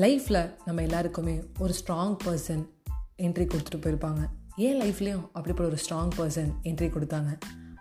லைஃப்பில் 0.00 0.50
நம்ம 0.64 0.82
எல்லாருக்குமே 0.82 1.34
ஒரு 1.58 1.74
ஸ்ட்ராங் 1.78 2.14
பர்சன் 2.24 2.62
என்ட்ரி 3.18 3.44
கொடுத்துட்டு 3.44 3.80
போயிருப்பாங்க. 3.82 4.22
ஏன் 4.56 4.78
லைஃப்லேயும் 4.82 5.24
அப்படிப்பட்ட 5.32 5.70
ஒரு 5.70 5.78
ஸ்ட்ராங் 5.82 6.12
பர்சன் 6.18 6.48
என்ட்ரி 6.68 6.88
கொடுத்தாங்க? 6.94 7.30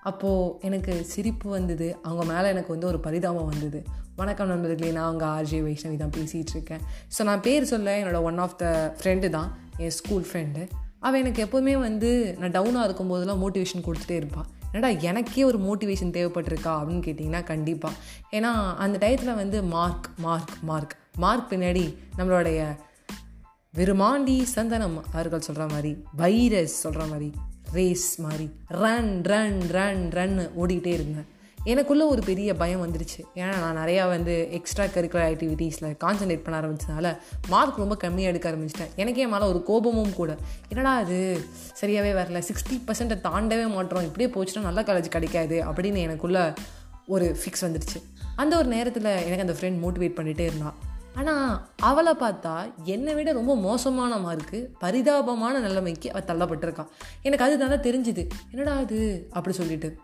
அப்போது 0.02 0.66
எனக்கு 0.68 1.04
சிரிப்பு 1.04 1.50
வந்தது. 1.50 1.96
அவங்க 2.04 2.34
மேலே 2.34 2.50
எனக்கு 2.50 2.72
வந்து 2.72 2.88
ஒரு 2.88 3.00
பரிதாபம் 3.00 3.46
வந்தது. 3.46 3.84
வணக்கம் 4.16 4.48
நண்பர்களே 4.48 4.92
நான் 4.92 5.04
அவங்க 5.04 5.26
ஆர்ஜே 5.26 5.62
வைஷ்ணவி 5.68 5.98
தான் 5.98 6.10
பேசிகிட்டு 6.10 6.52
இருக்கேன். 6.52 6.82
ஸோ 7.18 7.24
நான் 7.24 7.40
பேர் 7.40 7.64
சொல்ல 7.64 7.98
என்னோடய 8.00 8.22
ஒன் 8.22 8.38
ஆஃப் 8.38 8.58
த 8.58 8.94
ஃப்ரெண்டு 9.02 9.30
தான் 9.30 9.50
என் 9.78 9.90
ஸ்கூல் 9.90 10.26
ஃப்ரெண்டு 10.32 10.64
அவள் 11.00 11.20
எனக்கு 11.20 11.46
எப்போவுமே 11.46 11.80
வந்து 11.80 12.36
நான் 12.40 12.52
டவுனாக 12.52 12.88
இருக்கும்போதெல்லாம் 12.88 13.44
மோட்டிவேஷன் 13.44 13.86
கொடுத்துட்டே 13.86 14.18
இருப்பாள் 14.18 14.50
என்னடா 14.74 14.90
எனக்கே 15.02 15.44
ஒரு 15.44 15.58
மோட்டிவேஷன் 15.58 16.16
தேவைப்பட்டிருக்கா 16.18 16.74
அப்படின்னு 16.80 17.06
கேட்டிங்கன்னா 17.08 17.44
கண்டிப்பாக 17.44 17.94
ஏன்னா 18.32 18.76
அந்த 18.78 19.08
டயத்தில் 19.08 19.34
வந்து 19.34 19.64
மார்க் 19.64 20.10
மார்க் 20.18 20.54
மார்க் 20.64 20.96
மார்க் 21.16 21.52
பின்னாடி 21.52 21.98
நம்மளுடைய 22.18 22.76
விருமாண்டி 23.78 24.44
சந்தனம் 24.44 25.06
அவர்கள் 25.12 25.42
சொல்கிற 25.42 25.68
மாதிரி 25.68 26.04
வைரஸ் 26.16 26.80
சொல்கிற 26.80 27.06
மாதிரி 27.06 27.34
ரேஸ் 27.72 28.22
மாதிரி 28.22 28.50
ரன் 28.68 29.24
ரன் 29.24 29.68
ரன் 29.68 30.10
ரன் 30.10 30.50
ஓடிக்கிட்டே 30.60 30.86
இருந்தேன் 30.86 31.40
எனக்குள்ளே 31.66 32.08
ஒரு 32.08 32.22
பெரிய 32.26 32.54
பயம் 32.54 32.88
வந்துருச்சு. 32.88 33.20
ஏன்னா 33.36 33.60
நான் 33.60 33.78
நிறையா 33.78 34.08
வந்து 34.08 34.48
எக்ஸ்ட்ரா 34.52 34.86
கரிக்குலர் 34.86 35.32
ஆக்டிவிட்டீஸில் 35.32 35.96
கான்சன்ட்ரேட் 36.04 36.44
பண்ண 36.44 36.60
ஆரம்பிச்சதுனால 36.62 37.18
மார்க் 37.48 37.78
ரொம்ப 37.78 37.98
கம்மியாக 38.04 38.32
எடுக்க 38.32 38.52
ஆரம்பிச்சிட்டேன். 38.52 38.96
எனக்கே 38.96 39.28
மேலே 39.28 39.46
ஒரு 39.46 39.64
கோபமும் 39.64 40.14
கூட. 40.14 40.38
என்னடா 40.68 40.96
அது 40.96 41.46
சரியாகவே 41.82 42.12
வரல. 42.22 42.42
சிக்ஸ்டி 42.48 42.82
பர்சன்ட்டை 42.88 43.18
தாண்டவே 43.28 43.74
மாட்டோம். 43.74 44.04
இப்படியே 44.04 44.30
போச்சுன்னா 44.34 44.60
நல்ல 44.60 44.82
காலேஜ் 44.82 45.08
கிடைக்காது 45.08 45.64
அப்படின்னு 45.66 46.00
எனக்குள்ளே 46.08 46.56
ஒரு 47.08 47.38
ஃபிக்ஸ் 47.40 47.64
வந்துடுச்சு 47.64 48.04
அந்த 48.36 48.58
ஒரு 48.58 48.68
நேரத்தில் 48.68 49.04
எனக்கு 49.04 49.40
அந்த 49.40 49.54
ஃப்ரெண்ட் 49.54 49.86
மோட்டிவேட் 49.86 50.18
பண்ணிகிட்டே 50.20 50.40
இருந்தான். 50.40 50.76
ஆனால் 51.14 51.70
அவளை 51.78 52.14
பார்த்தா 52.14 52.74
என்னை 52.84 53.14
விட 53.14 53.32
ரொம்ப 53.32 53.58
மோசமான 53.58 54.18
மார்க்கு 54.18 54.74
பரிதாபமான 54.80 55.60
நிலைமைக்கு 55.60 56.12
அவள் 56.14 56.38
தள்ளப்பட்டிருக்கான் 56.38 56.88
எனக்கு 57.22 57.46
அது 57.46 57.58
நல்லா 57.58 57.76
தெரிஞ்சுது. 57.76 58.30
என்னடா 58.52 58.76
அது? 58.76 59.28
அப்படி 59.32 59.56
சொல்லிட்டு. 59.56 59.98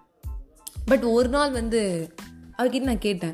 பட் 0.86 1.04
ஒரு 1.04 1.30
நாள் 1.30 1.52
வந்து 1.52 2.14
அவகிட்ட 2.58 2.80
நான் 2.80 2.98
கேட்டேன் 2.98 3.34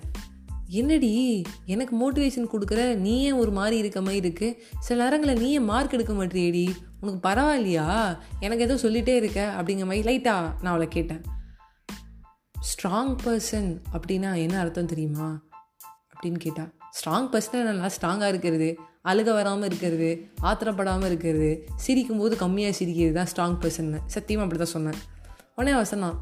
என்னடி 0.67 1.41
எனக்கு 1.65 1.95
மோட்டிவேஷன் 1.95 2.47
கொடுக்குற 2.51 2.95
நீயே 2.95 3.31
ஒரு 3.31 3.51
மாதிரி 3.51 3.77
இருக்க 3.77 4.01
மாதிரி 4.01 4.29
இருக்குது 4.29 4.57
சில 4.79 5.03
நேரங்களில் 5.03 5.41
நீயே 5.41 5.59
மார்க் 5.59 5.93
எடுக்க 5.93 6.13
மாட்டேடி 6.13 6.75
உனக்கு 7.01 7.29
பரவாயில்லையா? 7.29 8.17
எனக்கு 8.39 8.63
எதுவும் 8.63 8.93
சொல்லிகிட்டே 8.93 9.15
இருக்க. 9.15 9.53
அப்படிங்கிற 9.57 9.85
மாதிரி 9.85 10.17
லைட்டாக 10.17 10.41
நான் 10.41 10.59
அவளை 10.61 10.87
கேட்டேன். 10.87 11.21
ஸ்ட்ராங் 12.59 13.15
பர்சன் 13.23 13.81
அப்படின்னா 13.93 14.35
என்ன 14.35 14.59
அர்த்தம் 14.59 14.85
தெரியுமா? 14.85 15.41
அப்படின்னு 16.15 16.37
கேட்டா 16.37 16.67
ஸ்ட்ராங் 16.97 17.29
பர்சனாக 17.31 17.63
நல்லா 17.69 17.87
ஸ்ட்ராங்காக 17.95 18.27
இருக்கிறது. 18.27 18.67
அழுக 19.05 19.29
வராமல் 19.33 19.67
இருக்கிறது. 19.69 20.09
ஆத்திரப்படாமல் 20.41 21.05
இருக்கிறது. 21.05 21.67
சிரிக்கும் 21.75 22.17
போது 22.17 22.35
கம்மியாக 22.35 22.73
சிரிக்கிறது 22.79 23.15
தான் 23.19 23.29
ஸ்ட்ராங் 23.31 23.57
பர்சன் 23.61 23.89
சத்தியமாக 24.05 24.45
அப்படி 24.45 24.59
தான் 24.63 24.73
சொன்னேன். 24.73 24.99
உடனே 25.55 25.71
அவன் 25.71 25.85
சொன்னான் 25.85 26.19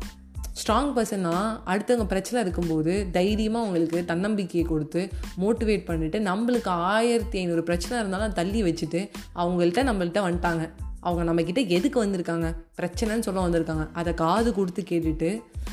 ஸ்ட்ராங் 0.62 0.94
பர்சன்னா 0.96 1.34
அடுத்தவங்க 1.66 2.06
பிரச்சனை 2.06 2.42
இருக்கும்போது 2.42 2.94
தைரியமாக 3.12 3.66
அவங்களுக்கு 3.66 4.06
தன்னம்பிக்கையை 4.06 4.64
கொடுத்து 4.70 5.02
மோட்டிவேட் 5.40 5.86
பண்ணிவிட்டு 5.90 6.20
நம்மளுக்கு 6.30 6.68
ஆயிரத்தி 6.68 7.38
ஐநூறு 7.40 7.64
பிரச்சனை 7.64 8.00
இருந்தாலும் 8.00 8.34
தள்ளி 8.34 8.62
வச்சுட்டு 8.64 9.02
அவங்கள்ட்ட 9.36 9.84
நம்மள்ட்ட 9.90 10.22
வந்துட்டாங்க. 10.28 10.64
அவங்க 11.00 11.24
நம்மக்கிட்ட 11.28 11.68
எதுக்கு 11.68 12.06
வந்திருக்காங்க? 12.06 12.48
பிரச்சனைன்னு 12.80 13.28
சொல்ல 13.28 13.46
வந்திருக்காங்க. 13.48 13.86
அதை 13.94 14.14
காது 14.14 14.54
கொடுத்து 14.54 14.82
கேட்டுட்டு 14.90 15.30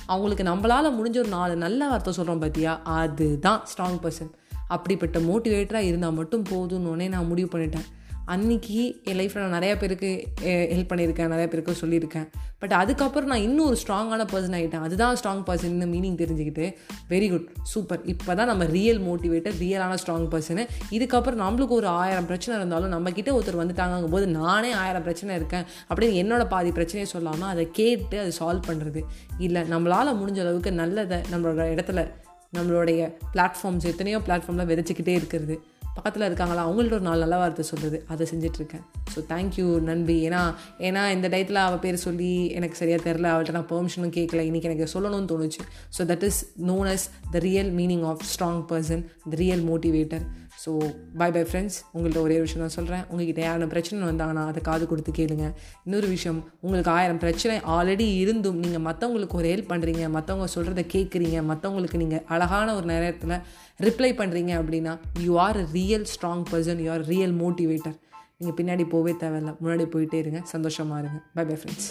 அவங்களுக்கு 0.07 0.45
நம்மளால் 0.45 0.97
முடிஞ்ச 0.99 1.19
ஒரு 1.19 1.29
நாலு 1.29 1.57
நல்ல 1.57 1.89
வார்த்தை 1.89 2.13
சொல்கிறோம் 2.13 2.43
பார்த்தியா 2.43 2.75
அதுதான் 2.99 3.63
ஸ்ட்ராங் 3.73 4.01
பர்சன் 4.05 4.31
அப்படிப்பட்ட 4.69 5.19
மோட்டிவேட்டராக 5.19 5.91
இருந்தால் 5.91 6.19
மட்டும் 6.21 6.45
போதும்னு 6.51 7.09
நான் 7.09 7.27
முடிவு 7.27 7.59
பண்ணிட்டேன். 7.59 7.89
அன்றைக்கி 8.35 9.03
என் 9.09 9.19
லைஃப்பில் 9.19 9.43
நான் 9.43 9.63
நிறையா 9.63 9.79
பேருக்கு 9.79 10.29
ஹெல்ப் 10.73 10.91
பண்ணியிருக்கேன் 10.91 11.31
நிறையா 11.35 11.49
பேருக்கு 11.53 11.75
சொல்லியிருக்கேன். 11.83 12.27
பட் 12.59 12.73
அதுக்கப்புறம் 12.73 13.29
நான் 13.29 13.41
இன்னும் 13.41 13.67
ஒரு 13.67 13.77
ஸ்ட்ராங்கான 13.83 14.23
பர்சன் 14.33 14.57
ஆகிட்டேன் 14.59 14.85
அதுதான் 14.87 15.17
ஸ்ட்ராங் 15.21 15.43
பர்சன் 15.47 15.87
மீனிங் 15.93 16.19
தெரிஞ்சுக்கிட்டு 16.23 16.65
வெரி 17.11 17.31
குட் 17.31 17.49
சூப்பர் 17.63 18.05
இப்போ 18.05 18.35
தான் 18.35 18.47
நம்ம 18.47 18.65
ரியல் 18.65 19.01
மோட்டிவேட்டர் 19.01 19.57
ரியலான 19.61 19.97
ஸ்ட்ராங் 20.03 20.29
பர்சனு 20.31 20.65
இதுக்கப்புறம் 20.91 21.43
நம்மளுக்கு 21.45 21.69
ஒரு 21.69 21.87
ஆயிரம் 21.87 22.27
பிரச்சனை 22.27 22.59
இருந்தாலும் 22.59 22.93
நம்மக்கிட்ட 22.93 23.37
ஒருத்தர் 23.37 23.61
வந்துட்டாங்கும் 23.63 24.11
போது 24.11 24.29
நானே 24.29 24.73
ஆயிரம் 24.73 25.03
பிரச்சனை 25.03 25.37
இருக்கேன் 25.37 25.67
அப்படின்னு 25.89 26.21
என்னோட 26.23 26.47
பாதி 26.49 26.73
பிரச்சனையை 26.73 27.11
சொல்லாமல் 27.13 27.49
அதை 27.49 27.69
கேட்டு 27.73 28.19
அதை 28.19 28.33
சால்வ் 28.41 28.69
பண்ணுறது 28.69 29.03
இல்லை 29.39 29.63
நம்மளால் 29.63 30.19
முடிஞ்ச 30.23 30.41
அளவுக்கு 30.41 30.73
நல்லதை 30.73 31.17
நம்மளோட 31.33 31.69
இடத்துல 31.75 32.07
நம்மளுடைய 32.57 33.01
பிளாட்ஃபார்ம்ஸ் 33.35 33.89
எத்தனையோ 33.93 34.19
பிளாட்ஃபார்மில் 34.19 34.69
விதைச்சிக்கிட்டே 34.71 35.15
இருக்கிறது. 35.21 35.57
பக்கத்தில் 35.95 36.25
இருக்காங்களா 36.27 36.65
அவங்கள்ட்ட 36.69 36.97
ஒரு 36.99 37.01
நாலு 37.01 37.21
நல்ல 37.21 37.37
வார்த்தை 37.37 37.65
சொல்கிறது 37.65 38.05
அதை 38.09 38.27
செஞ்சிட்ருக்கேன். 38.31 38.85
So 39.15 39.19
thank you 39.29 39.67
நண்பி. 39.81 40.29
ஏன்னா 40.29 40.43
ஏன்னா 40.79 41.03
இந்த 41.11 41.29
டயத்தில் 41.29 41.61
அவள் 41.65 41.79
பேர் 41.79 41.97
சொல்லி 41.97 42.49
எனக்கு 42.59 42.77
சரியாக 42.77 43.01
தெரில 43.07 43.31
அவள்கிட்ட 43.33 43.51
நான் 43.51 43.71
பெர்மிஷனும் 43.73 44.15
கேட்கல 44.19 44.45
இன்றைக்கி 44.49 44.69
எனக்கு 44.71 44.87
சொல்லணும்னு 44.95 45.31
தோணுச்சு. 45.33 45.63
So 45.97 46.05
that 46.11 46.23
is 46.23 46.41
known 46.67 46.89
as 46.95 47.07
the 47.31 47.39
real 47.39 47.73
meaning 47.75 48.05
of 48.05 48.23
strong 48.33 48.63
person 48.73 49.03
the 49.31 49.35
real 49.45 49.65
motivator 49.71 50.25
so 50.63 50.71
bye 51.21 51.29
bye 51.35 51.43
friends 51.49 51.77
உங்கள்கிட்ட 51.93 52.21
ஒரே 52.27 52.37
விஷயம் 52.45 52.63
தான் 52.65 52.75
சொல்கிறேன் 52.77 53.05
உங்ககிட்ட 53.11 53.41
யாரும் 53.47 53.71
பிரச்சனை 53.75 54.09
வந்தாங்கன்னா 54.11 54.45
அதை 54.51 54.61
காது 54.69 54.85
கொடுத்து 54.91 55.13
கேளுங்க. 55.19 55.47
இன்னொரு 55.87 56.09
விஷயம் 56.15 56.41
உங்களுக்கு 56.65 56.91
ஆயிரம் 56.97 57.21
பிரச்சனை 57.25 57.57
ஆல்ரெடி 57.77 58.07
இருந்தும் 58.23 58.59
நீங்கள் 58.65 58.85
மற்றவங்களுக்கு 58.89 59.39
ஒரு 59.41 59.49
ஹெல்ப் 59.53 59.71
பண்ணுறீங்க 59.73 60.05
மற்றவங்க 60.17 60.49
சொல்கிறத 60.57 60.85
கேட்குறீங்க 60.95 61.41
மற்றவங்களுக்கு 61.51 62.03
நீங்கள் 62.03 62.25
அழகான 62.37 62.75
ஒரு 62.81 62.89
நேரத்தில் 62.93 63.37
ரிப்ளை 63.89 64.13
பண்ணுறீங்க 64.21 64.55
அப்படின்னா 64.61 64.95
you 65.27 65.35
are 65.47 65.61
real 65.79 66.07
strong 66.15 66.45
person 66.53 66.83
you 66.87 66.91
are 66.97 67.07
real 67.15 67.37
motivator 67.45 67.97
நீங்கள் 68.41 68.59
பின்னாடி 68.59 68.85
போவே 68.95 69.15
தேவையில்ல. 69.23 69.53
முன்னாடி 69.63 69.87
போயிட்டே 69.95 70.19
இருங்க. 70.25 70.41
சந்தோஷமாக 70.55 71.03
இருங்க. 71.03 71.21
By 71.37 71.45
bye 71.49 71.57
friends 71.63 71.89